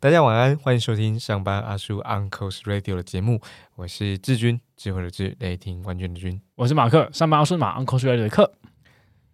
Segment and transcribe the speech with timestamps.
[0.00, 3.40] 大家晚安，欢迎收听上班阿叔 Uncle's Radio 的节目，
[3.74, 6.38] 我是志军，智慧的智，雷霆冠军的军。
[6.56, 8.52] 我是马克，上班阿叔马 Uncle's Radio 的客。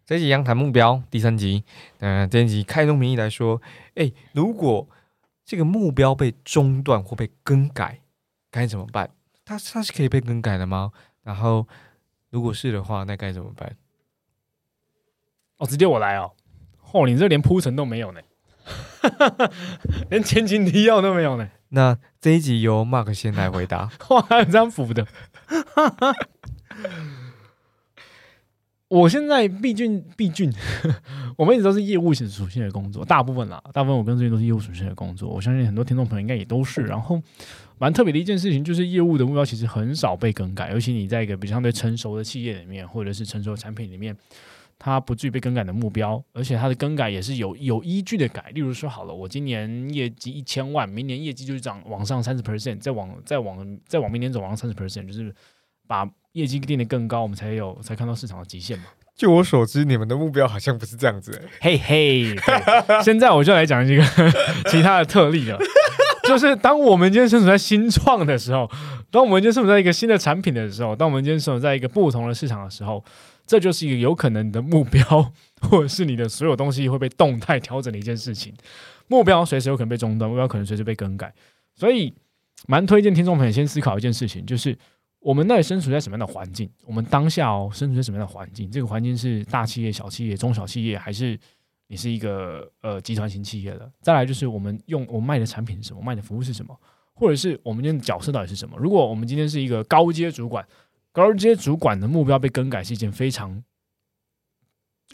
[0.07, 1.65] 这一集阳谈目标第三集，
[1.99, 3.61] 那这一集开宗明义来说，
[3.97, 4.89] 哎，如果
[5.45, 8.01] 这个目标被中断或被更改，
[8.53, 9.11] 该怎么办？
[9.51, 10.93] 它它是可以被更改的吗？
[11.25, 11.67] 然后
[12.31, 13.77] 如果是的话，那该怎么办？
[15.59, 16.31] 哦，直接我来哦。
[16.93, 18.21] 哦，你这连铺陈都没有呢，
[20.09, 21.51] 连前情提要都没有呢。
[21.71, 23.91] 那这一集由 Mark 先来回答。
[24.11, 25.05] 哇，还有这样补的。
[28.87, 30.53] 我现在毕竟毕竟，
[31.37, 35.29] 我们一直都是业务型属性的工作，大部分啦，大部分我跟这些都是业务属性的工作。
[35.29, 36.83] 我相信很多听众朋友应该也都是。
[36.83, 37.21] 然后，
[37.81, 44.15] 蛮特别的一件事情就是，业务的目标其实很少被更改，尤其你在一个比较相对成熟的企业里面，或者是成熟的产品里面，
[44.79, 48.51] 它不具备更改的目标，而且它的更改也是有有依据的改。
[48.55, 55.35] 例如说，好了，我今年业绩一千万，明年业绩就是涨往上三十 percent，再往再往再往明年走往上三十 percent，就是
[55.87, 56.09] 把。
[56.35, 58.85] 业绩定得更高，我们才有才看到市场的极限嘛。
[59.19, 61.43] 就我所知，你们的目标好像不是这样子。
[61.61, 62.37] 嘿嘿，
[63.03, 64.05] 现在我就来讲一个
[64.71, 65.59] 其他的特例了，
[66.31, 68.71] 就是当我们今天身处在新创的时候，
[69.11, 73.05] 当我们今天身处在一个新的产品的时候，当我们今天身处在一个不同的市场的时候，
[73.45, 75.03] 这就是一个有可能你的目标，
[75.63, 78.55] 或者是你的所有东西会被动态调整的一件事情。
[79.09, 81.35] 目标随时有可能被中断，目标可能随时被更改，
[81.75, 82.15] 所以
[82.69, 84.79] 蛮推荐听众朋友先思考一件事情，就是。
[85.23, 86.67] 我们到底身处在什么样的环境？
[86.87, 88.71] 我们当下哦，身处在什么样的环境？
[88.71, 91.39] 这个环境是大企业、小企业、中小企业，还是
[91.91, 93.93] 你是一个呃集团型企业的？
[94.01, 96.79] 再来就是我们用我们卖的产品是什么，卖的服务是什么，
[97.15, 98.79] 或者是我们今天的角色到底是什么？
[98.79, 100.65] 如果我们今天是一个高阶主管，
[101.11, 103.61] 高阶主管的目标被更改是一件非常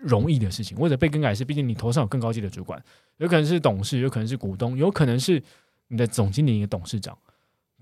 [0.03, 2.85] 容易的事情，或者被更改是，毕竟你头上有更高级的主管，
[3.17, 5.43] 有可能是董事，有可能是股东，有可能是
[5.89, 7.17] 你的总经理、一个董事长。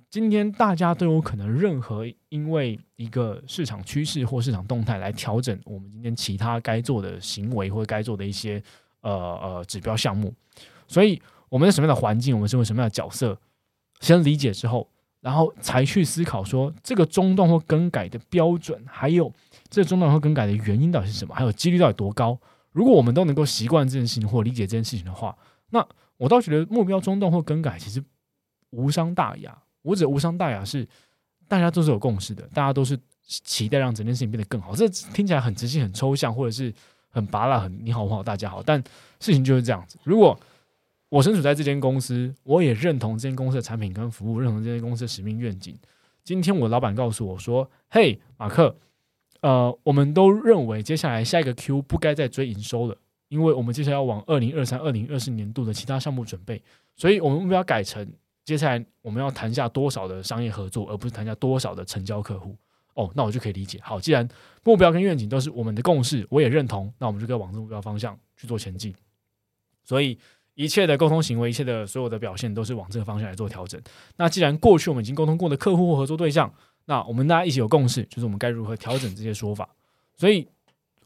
[0.08, 8.62] 今天大家都有可能任何因为一个市场趋势或市场动态来调整我们今天其他该做的行为或者该做的一些
[9.04, 10.34] 呃呃指标项目，
[10.88, 13.38] 所以我们在什么样的环境，我们身为什么样的角色，
[14.00, 14.88] 先理解之后，
[15.20, 19.32] 然后才去思考说这个中断或更改的标准，还有
[19.69, 22.38] 这个中断或更改的原因到底是什么，还有几率到底多高。
[22.72, 25.37] 如果我们都能够习惯这件事情或理解这件事情的话，
[25.70, 28.03] 那我倒觉得目标中断或更改其实
[28.70, 29.56] 无伤大雅。
[29.82, 30.88] 我指无伤大雅是
[31.47, 34.75] 大家都是有共识的，大家都是期待让整件事情变得更好。
[34.75, 36.72] 这听起来很直接、很抽象，或者是
[37.14, 38.60] 很拔辣、很你好我好大家好。
[38.60, 38.82] 但
[39.20, 39.97] 事情就是这样子。
[40.02, 40.38] 如果
[41.08, 45.78] 我身处在这间公司，我也认同这间公司的产品跟服务，认同这间公司的使命愿景。
[46.25, 48.76] 今天我老板告诉我说：“嘿，马克，
[49.42, 52.97] 呃，我们都认为接下来下一个 Q 不该再追营收了，
[53.28, 56.60] 因为我们接下来要往二零二三、二零二四年度的其他项目准备，
[56.96, 58.06] 所以我们目标改成。”
[58.44, 62.54] 接下来我们要谈下多少的商业合作，而不是谈下多少的成交客户。
[62.94, 63.78] 哦，那我就可以理解。
[63.82, 64.27] 好，既然
[64.62, 68.94] 目标跟愿景都是我们的共识，我也认同，那我们就可以往这目标方向去做前进。
[69.84, 70.19] 所以
[70.55, 73.81] 一切的沟通行为，一切的所有的表现，都是往这个方向来做调整。
[74.16, 76.53] 那既然过去我们已经沟通过的客户或合作对象，
[76.87, 79.69] 那我们大家一起有共识，就是我们该如何调整这些说法。
[80.16, 80.49] 所以，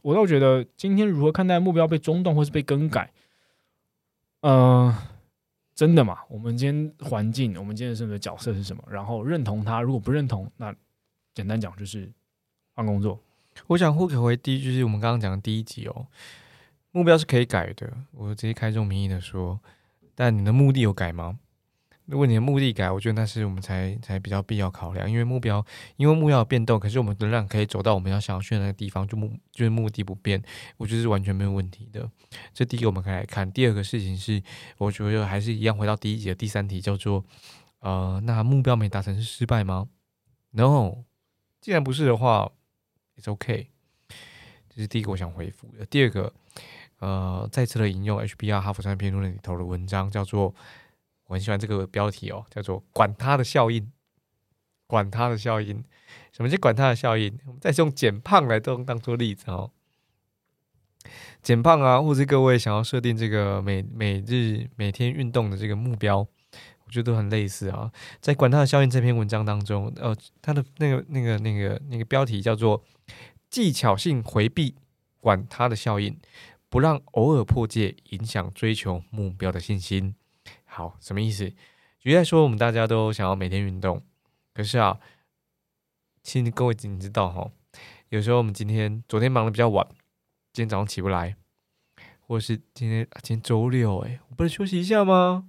[0.02, 3.12] 我倒觉得今天如何看待目标被中断或是被更改，
[4.42, 4.94] 嗯。
[5.74, 6.18] 真的嘛？
[6.28, 8.82] 我们今天环境，我们今天身的角色是什么？
[8.90, 10.74] 然后认同他，如果不认同，那
[11.38, 12.10] 简单讲就是
[12.74, 13.16] 换工作。
[13.68, 16.08] 我想互可回第一就是我们刚刚讲的第一集哦，
[16.90, 17.96] 目标是可以改的。
[18.10, 19.60] 我直接开宗明义的说，
[20.16, 21.38] 但你的目的有改吗？
[22.06, 30.42] 如果你的目的改，我觉得那是我们才才比较必要考量，因为目标因为目标变动，可是我们仍然可以走到我们要想要去的那个地方，就目就是目的不变，
[30.76, 32.10] 我觉得是完全没有问题的。
[32.52, 34.42] 这第一个我们可以来看，第二个事情是，
[34.78, 37.24] 我觉得还是一样回到第一节的第三题，叫做
[37.78, 39.86] 呃，那目标没达成是失败吗
[40.52, 41.04] ？No，
[41.60, 42.50] 既然不是的话
[43.16, 43.68] ，It's OK。
[44.68, 45.84] 这是第一个我想回复的。
[45.86, 46.32] 第二个，
[46.98, 50.54] 呃，再次的引用 HBR 哈佛商业评论里头的文章，叫做。
[51.26, 53.92] 我很喜欢这个标题哦，叫做“管他的效应”。
[54.88, 55.84] 管他的效应，
[56.32, 57.38] 什么叫管他的效应？
[57.44, 59.70] 我们再用减胖来当当做例子哦。
[61.42, 66.26] 减胖啊，或者各位想要设定这个每每日每天运动的这个目标，
[66.88, 67.92] 我觉得都很类似啊。
[68.18, 72.82] 在“管他的效应”这篇文章当中，呃，他的那个那个那个那个标题叫做
[73.50, 74.74] “技巧性回避
[75.20, 76.18] 管他的效应，
[76.70, 80.14] 不让偶尔破戒影响追求目标的信心”。
[80.64, 81.50] 好，什么意思？
[81.98, 84.02] 举例来说，我们大家都想要每天运动，
[84.54, 84.98] 可是啊，
[86.22, 87.50] 其实各位你知道哈，
[88.08, 89.86] 有时候我们今天昨天忙的比较晚，
[90.54, 91.36] 今天早上起不来，
[92.20, 95.48] 或是今天今天周六哎，我不能休息一下吗？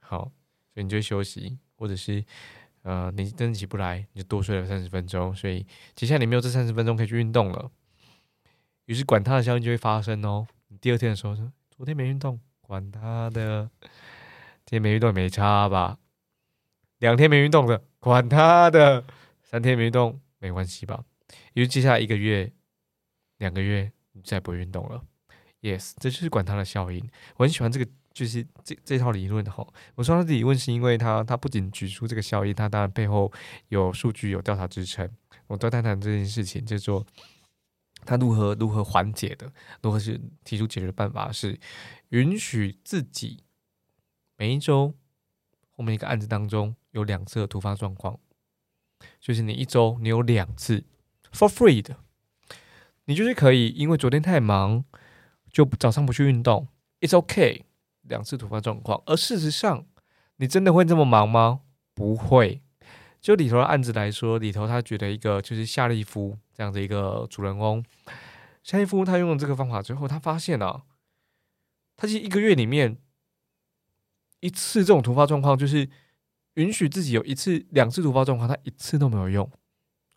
[0.00, 0.32] 好，
[0.74, 2.24] 所以你就休息，或者是
[2.82, 7.70] 呃你真的起不来，你就多睡了三十分钟，所以接下来你没有这三十分钟可以去运动了，
[8.86, 10.46] 于是管他的效应就会发生哦。
[10.68, 13.70] 你第二天的时候说昨天没运动，管他的，
[14.66, 15.98] 今天没运动也没差吧？
[16.98, 19.04] 两天没运动的，管他的。
[19.42, 21.04] 三天没运动没关系吧？
[21.52, 22.50] 因为接下来一个月、
[23.38, 25.04] 两个月你再不会运动了。
[25.60, 27.08] Yes，这就是管它的效应。
[27.36, 29.66] 我很喜欢这个，就是这这套理论哈。
[29.96, 33.30] 我说他的理论是因为它它不仅举出这个效应，它当然背后
[33.68, 35.10] 有数据、有调查支撑。
[35.48, 37.04] 我都谈谈这件事情，就是说
[38.06, 39.52] 它如何如何缓解的，
[39.82, 41.58] 如何是提出解决的办法，是
[42.10, 43.42] 允许自己
[44.38, 44.94] 每一周
[45.70, 48.18] 后面一个案子当中有两次的突发状况。
[49.20, 50.84] 就是你一周你有两次
[51.32, 51.96] for free 的，
[53.04, 54.84] 你就是可以因为昨天太忙，
[55.50, 56.68] 就早上不去运动
[57.00, 57.64] ，it's okay。
[58.08, 59.86] 两次突发状况，而事实上，
[60.36, 61.60] 你真的会这么忙吗？
[61.94, 62.62] 不会。
[63.20, 67.84] 就里头的案子来说，里头他觉得一个就是夏利夫这样的一个主人公，
[68.62, 70.82] 夏利夫他用了这个方法之后，他发现啊，
[71.96, 72.98] 他其实一个月里面
[74.40, 75.88] 一次这种突发状况就是。
[76.54, 79.50] 允许自己有一次、两次突发状况，他一次都没有用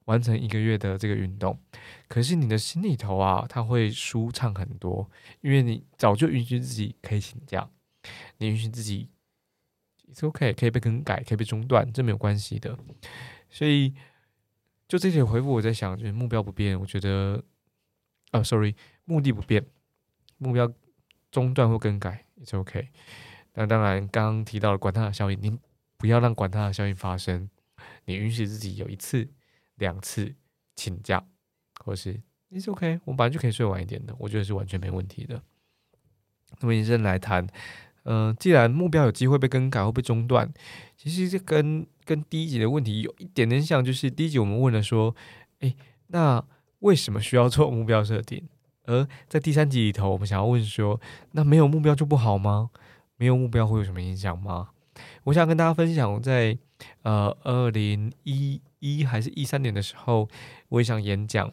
[0.05, 1.59] 完成一个月的这个运动，
[2.07, 5.09] 可是你的心里头啊，他会舒畅很多，
[5.41, 7.67] 因为你早就允许自己可以请假，
[8.37, 9.09] 你允许自己
[10.11, 12.77] ，it's OK，可以被更改，可以被中断，这没有关系的。
[13.49, 13.93] 所以
[14.87, 17.43] 就这些回复，我在想，就是目标不变，我觉得，
[18.31, 18.75] 啊，sorry，
[19.05, 19.65] 目的不变，
[20.37, 20.71] 目标
[21.31, 22.89] 中断或更改，it's OK。
[23.53, 25.59] 那当然，刚刚提到了管他的效应，你。
[25.99, 27.49] 不要让管他的效应发生，
[28.05, 29.27] 你允许自己有一次、
[29.77, 30.35] 两次
[30.75, 31.25] 请假，
[31.83, 32.21] 或是
[32.51, 35.41] it's OK，我本来就可以睡晚一点的，我觉得是完全没问题的。
[36.59, 37.47] 那么，医生来谈，
[38.07, 40.49] 呃，既然目标有机会被更改或被中断，
[40.95, 45.13] 其实这跟跟第一集的问题有一点点像，就是第一集我们问了说，
[45.59, 45.75] 诶，
[46.07, 46.41] 那
[46.79, 48.47] 为什么需要做目标设定？
[48.85, 51.01] 而在第三集里头，我们想要问说，
[51.33, 52.69] 那没有目标就不好吗？
[53.17, 54.69] 没有目标会有什么影响吗？
[55.25, 56.57] 我想跟大家分享，在
[57.01, 60.29] 呃二零一一还是一三年的时候，
[60.69, 61.51] 我一场演讲，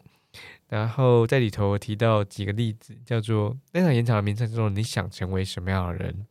[0.69, 6.25] 然后在里头提到几个例子，叫做那场演讲的名称叫做“你想成为什么样的人？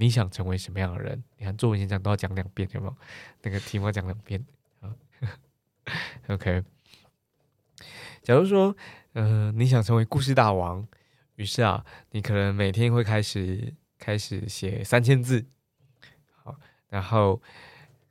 [0.00, 2.96] 你想成为什么样的人？”你看，作文演讲都要讲两遍，有没有？
[3.42, 4.44] 那个题目要讲两遍
[4.80, 4.96] 啊。
[6.28, 6.64] OK，
[8.22, 8.74] 假如说，
[9.12, 10.86] 呃，你想成为故事大王，
[11.36, 15.44] 于是啊，你可能每天会开始开始写三千字。
[16.42, 16.58] 好
[16.88, 17.42] 然后，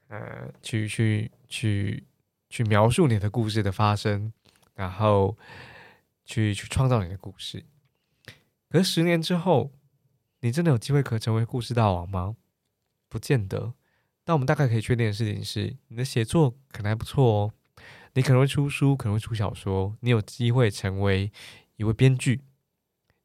[0.10, 2.04] 呃，去去去
[2.50, 4.32] 去描述你的故事的发生，
[4.76, 5.38] 然后
[6.26, 7.66] 去去创造你的故事。
[8.70, 9.72] 可是十年之后，
[10.42, 12.36] 你真的有机会可成为故事大王吗？
[13.08, 13.74] 不见得。
[14.24, 17.54] 但我们大概可以确定的事情是，你的写作可能还不错哦。
[18.14, 21.32] 你可能会出书，可能会出小说，你有机会成为
[21.78, 22.42] 一位编剧，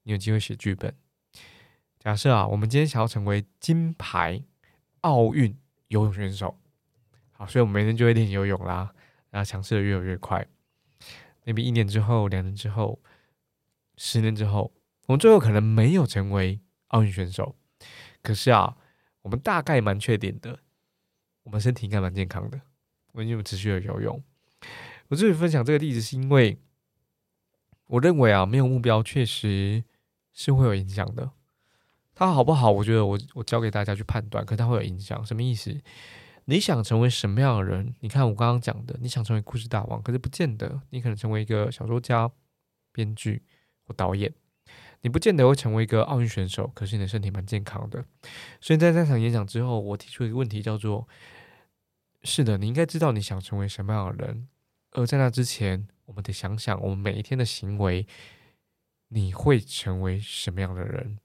[0.05, 0.95] 你有机会写剧本。
[1.99, 4.45] 假设啊，我们今天想要成为金牌。
[5.05, 5.55] 奥运
[5.89, 6.59] 游泳选手，
[7.33, 8.95] 好，所以我们每天就会练游泳啦，
[9.29, 10.49] 然后尝试的越游越快。
[11.45, 12.99] maybe 一年之后、两年之后、
[13.99, 14.73] 十年之后，
[15.05, 16.59] 我们最后可能没有成为
[16.95, 17.57] 奥运选手，
[18.23, 18.77] 可是啊，
[19.23, 20.61] 我们大概蛮确定的，
[21.43, 22.61] 我们身体应该蛮健康的，
[23.13, 24.23] 为我们持续的游泳。
[25.09, 26.57] 我这里分享这个例子，是因为
[27.87, 29.83] 我认为啊，没有目标确实
[30.33, 31.33] 是会有影响的。
[32.15, 32.71] 它好不好？
[32.71, 35.27] 我觉得我我教给大家去判断，可它会有影响。
[35.27, 35.77] 什么意思？
[36.45, 37.93] 你想成为什么样的人？
[38.01, 40.81] 你看我刚刚讲的，你想成为故事大王，可是不见得。
[40.91, 42.31] 你可能成为一个小说家、
[42.93, 43.43] 编剧
[43.83, 44.33] 或导演，
[45.05, 46.67] 你不见得会成为一个奥运选手。
[46.75, 48.03] 可是你的身体蛮健康的。
[48.59, 51.07] 所以在那场演讲之后，我提出一个问题，叫做：
[52.23, 54.49] 是的，你应该知道你想成为什么样的人。
[54.93, 58.07] 而在那之前，我们得想想，我们每一天的行为，
[59.09, 61.19] 你会成为什么样的人？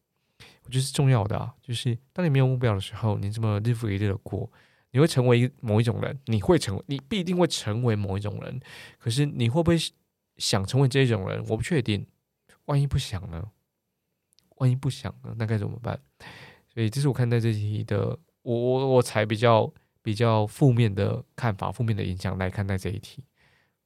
[0.66, 4.52] 我觉得是重要的啊，就是当你没有目标的时候，你这么日复一日的过，
[4.92, 8.60] 你会成为某一种人，你会成，你必定会成为某一种人。
[8.98, 9.78] 可是你会不会
[10.38, 11.42] 想成为这种人？
[11.48, 12.06] 我不确定。
[12.66, 13.50] 万一不想呢？
[14.60, 15.36] 万一不想呢？
[15.38, 16.00] 那该怎么办？
[16.74, 19.70] 所以这是我看待这题的，我我我才比较
[20.02, 23.24] 比较负面的看法，负面的影响来看待这一题。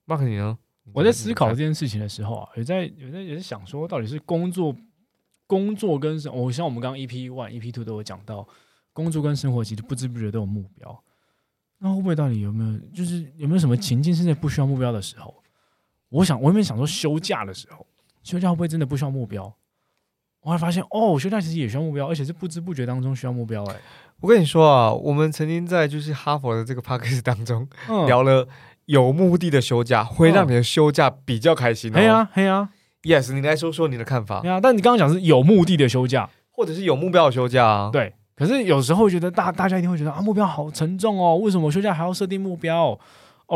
[0.05, 0.57] Mark 你呢？
[0.91, 4.75] 我在思考这件事情的时候啊，也在有在也是想说，到底是工作。
[5.45, 8.47] 工作跟生，我像我们刚刚 EP one、EP two 都有讲到，
[8.91, 11.03] 工作跟生活其实不知不觉都有目标。
[11.77, 15.43] 那会不会到底有没有，就是有没有什么情境是在不需要目标的时候？
[16.09, 17.85] 我想，我有没有想说休假的时候，
[18.23, 19.53] 休假会不会真的不需要目标？
[20.43, 23.75] 我还发现，哦，休假其实也需要目标，而且是不知不觉当中需要目标、哎，
[24.21, 28.47] 我跟你说啊，我们曾经在就是哈佛的这个 p a c k a g e 当中 嗯，聊了
[28.85, 31.95] 有目的的休假，会让你的休假比较开心哦。
[31.95, 32.69] 嘿呀，嘿呀
[33.03, 34.59] ，，yes，你来说说你的看法对啊。
[34.61, 38.13] 但你刚刚讲是有目的的休假，或者是有目标的休假啊？，对。
[38.35, 42.87] 可是有时候觉得大大家一定会觉得啊，目标好沉重哦，为什么休假还要设定目标？
[42.87, 42.99] 哦，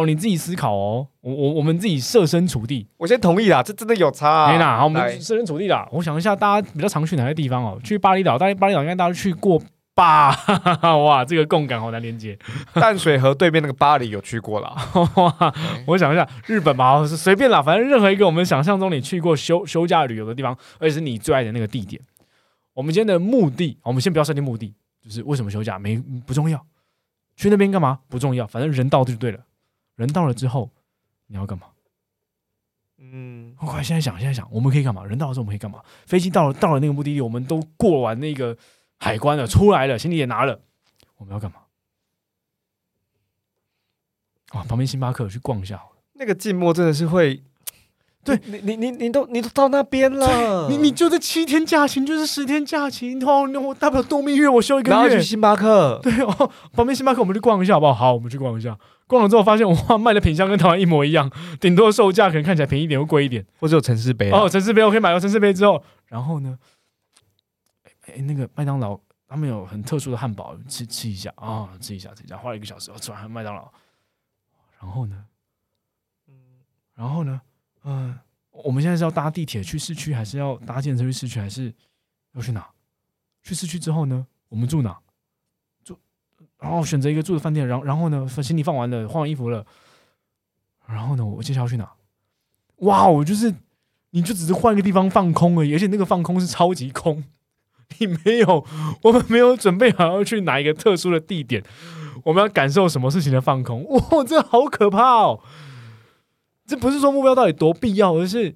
[0.05, 4.51] 你自己思考哦，我我我们自己设身处地，我先同意啦，这真的有差、啊。
[4.51, 5.87] 没啦，好，我们设身处地啦。
[5.91, 7.79] 我想一下，大家比较常去哪些地方哦？
[7.83, 9.59] 去巴厘岛，大概巴厘岛应该大家都去过
[9.95, 10.35] 吧？
[11.05, 12.37] 哇，这个共感好难连接。
[12.73, 14.75] 淡水河对面那个巴黎有去过啦。
[15.15, 15.53] 哇，
[15.87, 21.99] 我想一下，日本吧，是随便啦，反正任何一个我们想象中你去过休休假旅游的地方，而且是你最爱的那个地点。
[22.75, 24.71] 我们今天的目的，我们先不要设定目的，
[25.03, 26.63] 就是为什么休假没不重要，
[27.35, 29.39] 去那边干嘛不重要，反正人到就对了。
[29.97, 30.71] 人到了之后，
[31.25, 31.67] 你要干嘛？
[32.99, 35.05] 嗯，我快现在想，现在想，我们可以干嘛？
[35.05, 35.83] 人到了之后我们可以干嘛？
[36.05, 38.57] 飞机到了，到了那个目的地，我们都过完那个
[38.97, 40.61] 海关了，出来了，行李也拿了，
[41.17, 41.57] 我们要干嘛？
[44.49, 45.97] 啊，旁边星巴克去逛一下好了。
[46.13, 47.43] 那个静默真的是会，
[48.35, 48.41] 对。
[48.45, 54.95] 你你你你都你都到那边了， 你你就这七天假期，你就是十天假期，哦，那我大不了度蜜月，我休一个月。
[54.95, 55.21] 然后去。
[55.21, 57.93] 星巴克，对哦，旁边星巴克我们去逛一下好不好？
[57.93, 58.77] 好，我们去逛一下。
[59.07, 63.45] 逛了之后发现，哇，卖的品相跟台湾一模一样，顶多售价可能看起来便宜一点或贵一点。
[63.59, 64.41] 或者有城市杯啊。
[64.41, 66.57] 哦，城市杯我可以买到城市杯之后，然后呢，
[67.83, 73.69] 哎、哎那个麦当劳他们有很特殊的汉堡，吃吃一下啊、吃一下吃一下，花了一个小时，我吃完麦当劳，
[74.81, 75.25] 然后呢，
[76.27, 76.33] 嗯。
[76.95, 77.41] 然后呢，
[77.89, 78.13] 嗯、
[78.51, 81.73] 我们现在是要搭地铁去市区，还是要搭电车去市区，还是
[82.33, 82.67] 要去哪？
[83.43, 84.97] 去市区之后呢，我们住哪？
[85.85, 85.97] 住，
[86.59, 89.65] 然后选择一个住的饭店，然后然后呢，行李放完了，换完衣服了，
[90.85, 91.89] 然后呢，我接下来要去哪？
[92.79, 93.55] 哇，我就是
[94.09, 97.23] 你就只是换个地方放空而已，而且那个放空是超级空，
[97.99, 98.65] 你没有，
[99.03, 101.63] 我们没有准备好要去哪一个特殊的地点，
[102.25, 105.41] 我们要感受什么事情的放空，哇，这好可怕哦！
[106.67, 108.55] 这不是说目标到底多必要，而是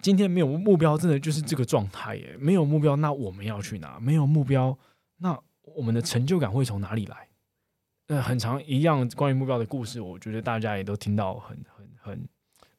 [0.00, 2.34] 今天没有目标，真的就是这个状态耶。
[2.40, 4.00] 没有目标，那我们要去哪？
[4.00, 4.76] 没有目标，
[5.18, 5.38] 那
[5.76, 7.28] 我们的成就感会从哪里来？
[8.08, 12.28] 呃，很长一样关于目标的故事，我觉得大家也都听到很很很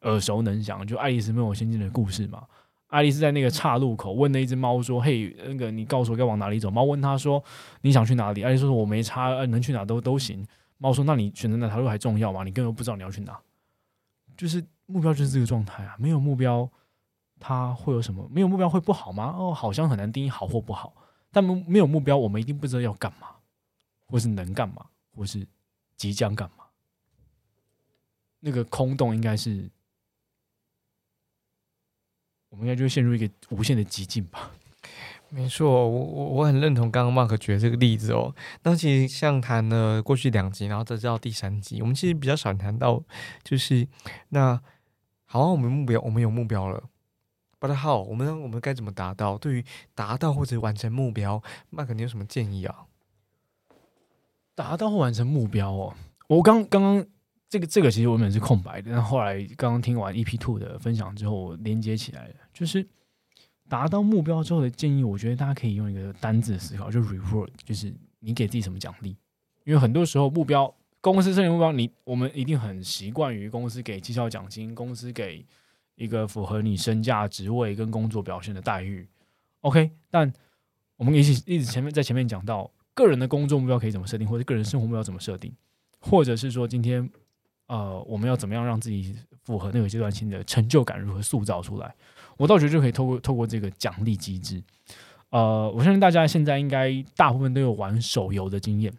[0.01, 2.43] 耳熟能详，就《爱丽丝梦游仙境》的故事嘛。
[2.87, 7.43] 爱丽丝在那个岔路口问了一只猫说：“嘿，那个你告诉我该往哪里走？”猫问他说
[7.81, 10.43] ：“你想去哪里？”爱丽丝说：“我没差，能去哪都都行。”
[10.79, 12.45] 猫说：“那你选择哪条路还重要吗？
[12.45, 13.37] 你根本不知道你要去哪。”
[14.37, 16.69] 就是目标就是这个状态啊，没有目标，
[17.39, 18.25] 它会有什么？
[18.31, 19.35] 没有目标会不好吗？
[19.37, 20.93] 哦，好像很难定义好或不好。
[21.31, 23.35] 但没没有目标，我们一定不知道要干嘛，
[24.05, 25.45] 或是能干嘛，或是
[25.95, 26.63] 即将干嘛。
[28.39, 29.69] 那个空洞应该是，
[32.49, 34.51] 我们应该就会陷入一个无限的极境吧。
[35.29, 38.33] 没错，我我我很认同刚刚 Mark 举的这个例子哦。
[38.63, 43.03] 那其实像谈了过去两集，然后再到第三集，我们其实比较少谈到，
[43.43, 43.87] 就是
[44.29, 44.61] 那
[45.25, 46.81] 好、啊，我们目标我们有目标了
[47.59, 48.01] ，But how？
[48.03, 49.37] 我们我们该怎么达到？
[49.37, 52.85] 对于达到或者完成目标，Mark 你有什么建议啊？
[54.55, 55.93] 达到或完成目标哦，
[56.29, 57.05] 我刚刚刚
[57.49, 62.87] 这个这个其实我原本是空白的，但后来刚刚听完 EP Two 的分享之后，我连接起来了，就是
[63.69, 69.15] 达到目标之后的建议，我觉得大家可以用一个单字思考，就 reward，就是你给自己什么奖励，
[69.63, 75.45] 因为很多时候目标公司设定目标，你我们一定很习惯于公司给绩效奖金，公司给
[75.95, 79.07] 一个符合你身价、职位跟工作表现的待遇
[79.61, 80.31] ，OK，但
[80.95, 82.71] 我们一起一直前面在前面讲到。
[82.93, 85.55] 个人的工作目标可以怎么设定，或者个人生活目标怎么设定，
[85.99, 87.07] 或者是说今天
[87.67, 91.93] 呃我们要怎么样让自己符合那个阶段性的成就感如何塑造出来？
[92.37, 94.61] 我倒觉得就可以透过透过这个奖励机制。
[95.29, 98.93] 呃，我相信大家现在应该大部分都有玩手游的经验。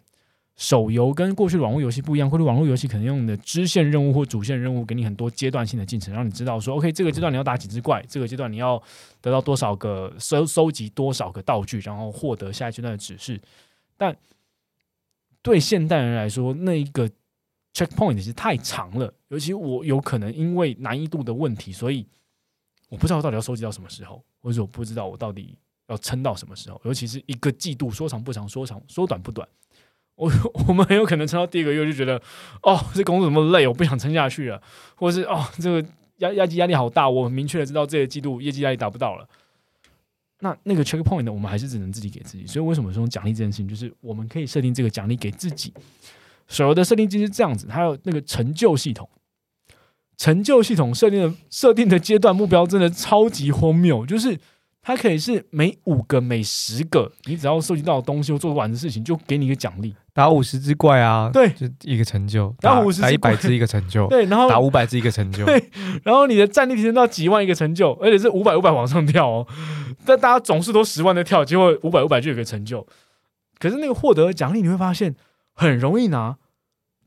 [0.55, 8.81] 手游跟过去的网络游戏不一样，过去网络游戏可能用你的支线任务或主线任务给你很多阶段性的进程，让你知道说，OK，这个阶段你要打几只怪，这个阶段你要
[9.21, 13.39] 得到多少个收收集多少个道具，然后获得下一阶段的指示。
[13.95, 14.13] 但
[15.41, 17.09] 对现代人来说，那一个
[17.73, 22.05] checkpoint 其实太长了，尤其我有可能因为难易度的问题，所以
[22.89, 25.57] 我不知道我到底要收集到什么时候，或者我不知道我到底
[25.87, 26.81] 要撑到什么时候。
[26.83, 29.47] 尤其是一个季度，说长不长，说长说短不短。
[30.15, 30.29] 我
[30.67, 32.21] 我们很有可能撑到第一个月就觉得，
[32.63, 34.61] 哦，这工作怎么累，我不想撑下去了，
[34.95, 39.25] 或是哦，这个压压力压力好大，我明确的知道这个季度业绩压力达不到了。
[40.41, 42.45] 那那个 checkpoint 呢，我们还是只能自己给自己。
[42.45, 45.73] 所以为什么说奖励这件事情，就是我们可以设定这个奖励给自己，
[46.49, 49.07] 手游的设定机制这样子，它有那个成就系统，
[50.17, 54.37] 成就系统设定的设定的阶段目标真的超级荒谬，就是
[54.81, 59.95] 它可以是每五个、每十个，你只要收集到的东西或做完的事情，就给你一个奖励。
[60.11, 65.45] 打五十只怪啊，对就一个成就；打50只打一百怪只一个成就，对，然后打五百只一个成就。
[65.45, 65.63] 对
[66.03, 69.47] 然后你的战力提升到几万一个成就，而且是五百五百往上跳哦。
[70.03, 72.85] 但大家总是都十万的跳，结果五百五百就有个成就。
[73.59, 75.15] 可是那个获得的奖励，你会发现
[75.59, 76.37] 很容易拿，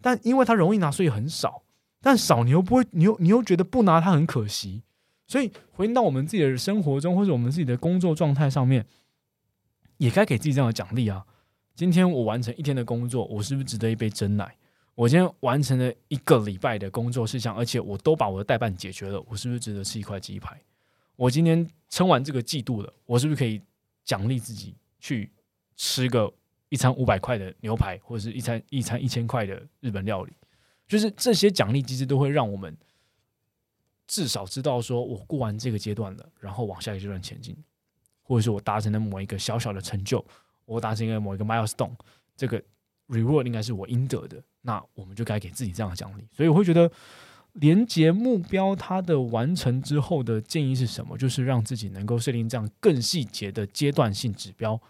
[0.02, 1.62] 但因为它容易拿，所以很少。
[2.02, 4.82] 但少你又不会，你又你又觉得不拿它很可惜。
[5.26, 8.84] 所以回到我们自己的生活中，或者我们自己的工作状态上面，
[9.96, 11.24] 也该给自己这样的奖励啊。
[11.74, 14.54] 今天我完成一天的工作，我是不是值得一杯真奶？
[14.94, 20.60] 我今天完成了一个礼拜的工作事项，而且我都把我的代办解决了，我是不是值得吃一块鸡排？
[21.16, 23.62] 我今天撑完这个季度了，我是不是可以
[24.04, 25.30] 奖励自己去
[25.76, 26.30] 吃个
[26.72, 30.32] 一餐五百块的牛排，或者是一餐一餐一千块的日本料理？
[30.88, 32.74] 就是这些奖励机制都会让我们
[34.06, 37.54] 至少知道说我过完这个阶段了，然后往下一个阶段前进，
[38.22, 40.24] 或者是我达成了某一个小小的成就，
[40.64, 41.92] 我达成一个某一个 milestone，
[42.34, 42.58] 这个
[43.08, 46.26] reward 应该是我应得的，那我们就该给自己这样的奖励。
[46.34, 46.90] 所以我会觉得，
[47.52, 51.18] 连接目标它的完成之后的建议是什么？
[51.18, 54.80] 就是让自己能够设定这样更细节的阶段性指标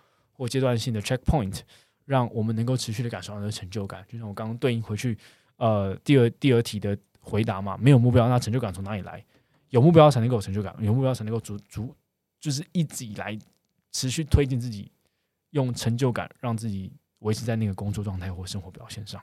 [0.43, 1.61] 或阶段性的 checkpoint，
[2.05, 4.05] 让我们能够持续的感受到那个成就感。
[4.09, 5.17] 就像我刚刚对应回去，
[5.57, 9.25] 呃，第二第二题的回答嘛，没有目标，那成就感从哪里来？
[9.69, 11.95] 有目标才能够有成就感，有目标才能够足足
[12.41, 13.39] 就是一直以来
[13.93, 14.91] 持续推进自己，
[15.51, 19.23] 用成就感让自己维持在那个工作状态或生活表现上。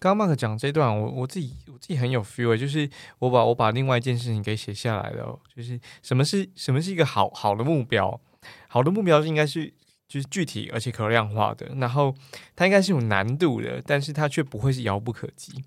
[0.00, 2.90] 刚刚 Mark 讲这段，我我自己我自己很有 feel，就是
[3.20, 8.20] 我把我把另外一件事情给写下来了，就是什么是什么是一个好好的目标？
[8.66, 9.72] 好的目标应该是
[10.12, 12.14] 就是具体而且可量化的，然后
[12.54, 15.64] 它应该是有难度的，但是它却不会是遥不可及，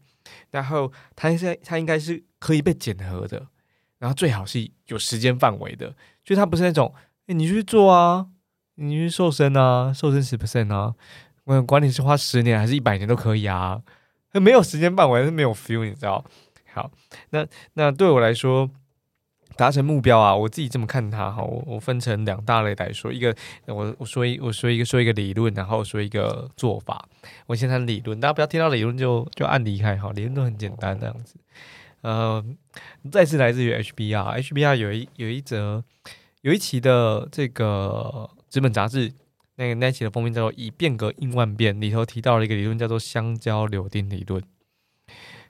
[0.51, 3.47] 然后它应该它应该是可以被检核的，
[3.97, 6.93] 然后最好是有时间范围的，就它不是那种，
[7.25, 8.27] 你去做啊，
[8.75, 10.93] 你去瘦身啊，瘦身十 percent 啊，
[11.45, 13.81] 我管你是花十年还是一百年都可以啊。
[14.33, 16.23] 没有时间范围是没有 feel，你知道？
[16.71, 16.91] 好，
[17.31, 18.69] 那那对我来说，
[19.55, 27.07] 达成目标啊，我自己这么看它哈，我我分成两大类来说，一个我我说一我说一个说一个理论，然后说一个做法。
[27.47, 31.35] 我先谈理论，大家不要听到理论就就按离开哈，理论都很简单这样子。
[32.01, 32.43] 呃，
[33.11, 35.83] 再次来自于 HBR，HBR 有一有一则
[36.41, 39.13] 有一期的这个纸本杂志。
[39.57, 44.43] 那个那期的封面叫做“以变革应万变”，里头提到了一个理论，叫做“香蕉柳丁理论”。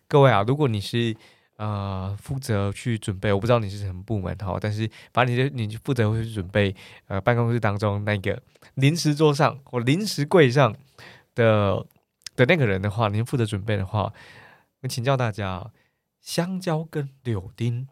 [0.08, 1.16] 各位啊，如果你是
[1.58, 6.76] 呃负责去准备，我不知道你是什么部门哈，但是反正你就你就负责去准备
[7.08, 8.42] 呃办公室当中那个
[8.76, 10.76] 临时桌上或临时柜上
[11.34, 11.86] 的
[12.36, 14.14] 的那个人的话，您负责准备的话，
[14.82, 15.72] 我请教大家，
[16.22, 17.88] 香蕉跟柳丁，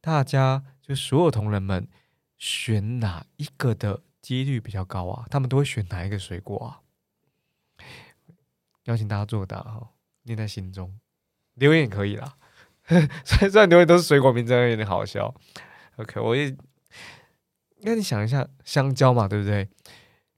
[0.00, 1.88] 大家就所有同仁们
[2.36, 4.02] 选哪一个的？
[4.20, 6.82] 几率比较高啊，他们都会选哪一个水果啊？
[8.84, 9.90] 邀请大家作答哈，
[10.24, 10.98] 念在心中，
[11.54, 12.36] 留言也可以啦。
[13.24, 15.34] 虽然虽然留言都是水果名字，有点好笑。
[15.96, 16.56] OK，我也，
[17.82, 19.68] 那你想一下，香蕉嘛，对不对？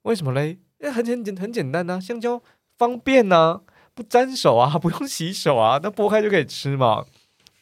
[0.03, 0.59] 为什么嘞？
[0.79, 2.43] 那很简简很简单呐、香蕉
[2.77, 3.61] 方便呐、
[3.95, 7.05] 不沾手啊， 不用洗手啊，那剥开就可以吃嘛。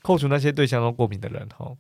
[0.03, 1.77] 扣除那些对香蕉过敏的人哈。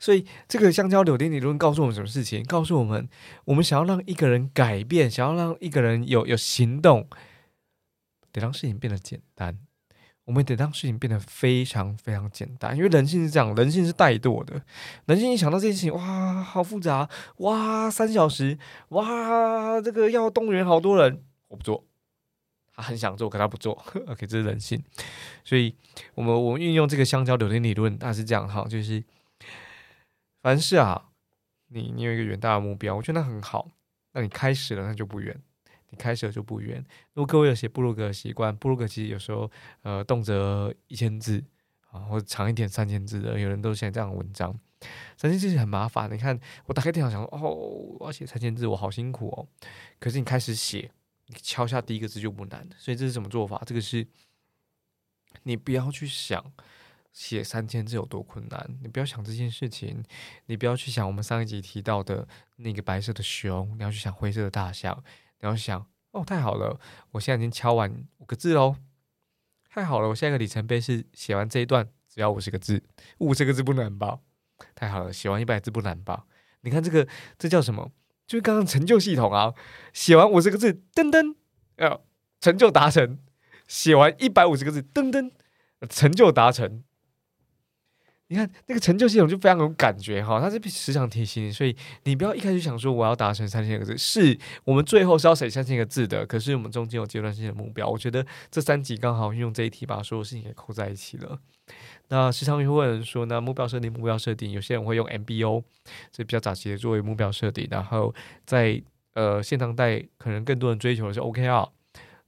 [0.00, 2.42] 所以，这个香蕉柳丁理论告诉我们什么事情？
[2.46, 3.06] 告诉我们，
[3.44, 7.06] 我们想要让一个人改变，想要让一个人有有行动，
[8.32, 9.58] 得让事情变得简单。
[10.24, 14.62] 我们得让事情变得非常非常简单，因为人性是这样，人性是怠惰的。
[15.06, 18.58] 人性一想到这件事情，哇，好复杂，哇，三小时，
[18.90, 21.84] 哇，这个要动员好多人，我不做。
[22.74, 23.72] 他很想做，可他不做。
[24.06, 24.82] OK，这是人性。
[25.44, 25.74] 所以，
[26.14, 29.02] 我们我们运用这个香蕉柳丁理论，它是这样哈，就是。
[30.42, 31.10] 凡事啊，
[31.68, 33.68] 你你有一个远大的目标，我觉得那很好。
[34.14, 35.36] 那你开始了，那就不远；
[35.90, 36.84] 你开始就不远。
[37.12, 39.50] 如果各位有写布鲁格的习惯，布鲁格其实有时候
[39.82, 41.44] 呃动辄一千字
[41.90, 44.58] 啊，或长一点三千字的，有人都写这样的文章。
[45.16, 47.38] 三千字很麻烦，你看我打开电脑想，哦，
[47.98, 49.46] 我要写三千字，我好辛苦哦。
[49.98, 50.90] 可是你开始写，
[51.26, 52.68] 你敲下第一个字就不难。
[52.78, 53.62] 所以这是什么做法？
[53.66, 54.06] 这个是
[55.42, 56.52] 你不要去想。
[57.12, 58.78] 写三千字有多困难？
[58.80, 60.00] 你不要想这件事情，
[60.46, 65.02] 你不要去想我们上一集提到的那个白色的熊，你要去想灰色的大象，
[65.40, 66.78] 然后想哦，太好了，
[67.12, 68.76] 我现在已经敲完五个字喽，
[69.68, 72.82] 太好了，我下一个里程碑是写完这一段只要五十个字，
[73.18, 74.20] 五十个字不难吧？
[74.74, 76.26] 太好了，写完一百字不难吧？
[76.62, 77.90] 你看这个，这叫什么？
[78.26, 79.54] 就是刚刚成就系统啊，
[79.92, 81.34] 写完五十个字，噔噔，
[81.76, 82.00] 呃，
[82.40, 83.18] 成就达成，
[83.66, 85.32] 写完一百五十个字，噔噔，
[85.88, 86.84] 成就达成。
[88.30, 97.88] 你看那个成就系统就非常有感觉哈，它是时常提醒你，所以你不要一开始想说我要达成三千个字，是我们最后是要写三千个字的，可是我们中间有阶段性的目标。
[97.88, 101.40] 我觉得这三集刚好运用这一题把所有事情给扣在一起了。
[102.06, 105.64] 那时常会有人说，那目标设定，目标设定，有些人会用 MBO，
[106.12, 108.14] 这比较早期的作为目标设定，然后
[108.46, 108.80] 在
[109.14, 111.68] 呃现当代可能更多人追求的是 OKR。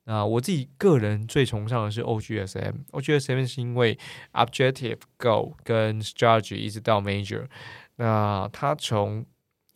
[0.05, 3.97] 那我自己个人最崇尚的是 OGSM，OGSM 是因为
[4.33, 7.47] Objective、Goal 跟 Strategy 一直到 Major，
[7.97, 9.25] 那它从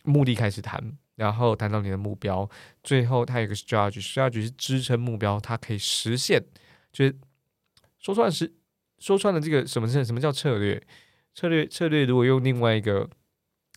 [0.02, 2.50] 目的开始谈，然后谈到你的目标，
[2.82, 6.44] 最后它有个 Strategy，Strategy 是支撑目标，它可以实现。
[6.92, 7.16] 就是
[8.00, 8.52] 说穿是
[8.98, 10.82] 说穿了这个什么是什么叫策略？
[11.34, 13.08] 策略策略如果用另外一个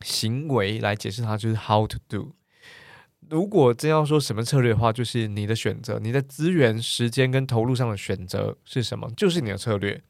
[0.02, 2.34] 行为来解释它，就是 How to do。
[3.30, 10.02] 如果真要说什么策略的话，就是你的选择，你的资源、时间跟投入上的选择是什么，就是你的策略。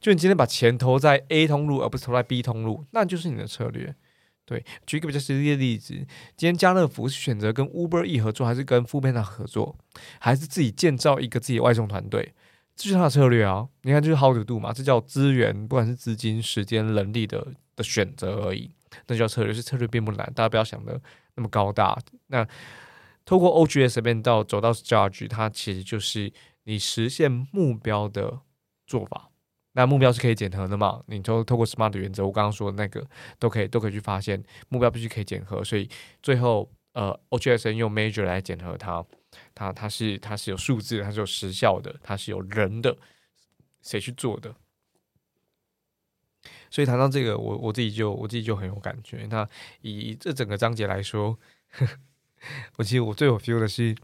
[0.00, 3.94] 就你今天把钱投在 A 通路，而不是投在 B 通路，那就是你的策略。
[4.46, 5.92] 对，举一个比较实际的例子，
[6.36, 9.76] 今天家乐福是选择跟 Uber E 合作，还是跟 f o o p a n 合作，
[10.18, 12.32] 还是自己建造一个自己的外送团队，
[12.76, 13.66] 这就是他的策略啊。
[13.82, 18.70] 你看，就是 How to do 嘛，这叫资源，不管是资金、时间、人力的的选择而已。
[19.08, 20.98] 那叫策略，是策略并不难，大家不要想的
[21.36, 21.96] 那么高大。
[22.26, 22.46] 那
[23.24, 26.32] 透过 OGS 变到走到 Strategy，它其实就是
[26.64, 28.40] 你实现目标的
[28.86, 29.30] 做法。
[29.72, 31.02] 那目标是可以检核的嘛？
[31.06, 33.06] 你透透过 SMART 原则，我刚刚说的那个
[33.38, 35.62] 都可以都可以去发现目标必须可以检核。
[35.62, 35.86] 所以
[36.22, 39.04] 最后呃 OGS 用 Major 来检核它，
[39.54, 42.96] 它它是它是有数字，它是有时效的，它是有人的，
[43.82, 44.54] 谁去做的？
[46.76, 49.26] 所以谈到这个，我我自己就我自己就很有感觉。
[49.30, 49.48] 那
[49.80, 51.38] 以这整个章节来说，
[52.76, 53.94] 我其实我最有 feel 的是，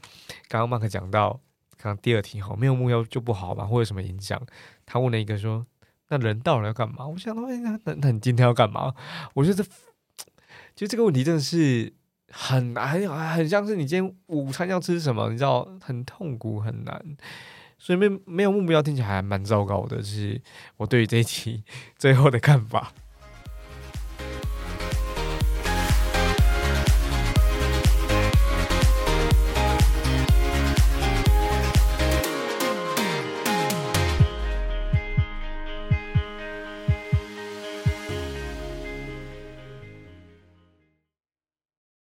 [0.49, 1.39] 刚刚 Mark 讲到，
[1.77, 4.41] 刚第二题哈，没有目标就不好嘛，会有什么影响？
[4.87, 5.67] 他问了一个说，
[6.09, 7.07] 那人到了要干嘛？
[7.07, 8.95] 我想到，那那那你今天要干嘛？
[9.35, 9.63] 我觉得，
[10.75, 11.93] 就这个问题真的是
[12.31, 12.89] 很难，
[13.35, 17.19] 很像是你今天午餐要吃什么，你知道，很痛苦，很难。
[17.85, 20.41] 所以没没有目标听起来还蛮糟糕的，是
[20.77, 21.65] 我对于这一期
[21.99, 22.93] 最后的看法。